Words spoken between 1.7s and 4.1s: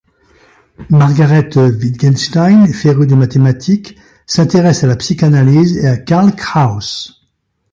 Wittgenstein est férue de mathématiques,